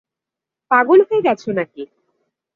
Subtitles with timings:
[0.71, 1.83] পাগল হয়ে গেছ নাকি?